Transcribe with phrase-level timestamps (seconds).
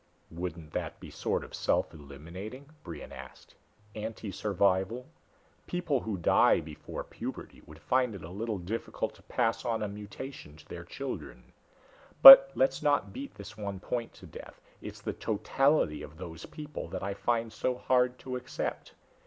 [0.31, 3.53] "Wouldn't that be sort of self eliminating?" Brion asked.
[3.93, 5.05] "Anti survival?
[5.67, 9.87] People who die before puberty would find it a little difficult to pass on a
[9.87, 11.53] mutation to their children.
[12.23, 16.87] But let's not beat this one point to death it's the totality of these people
[16.87, 18.95] that I find so hard to accept.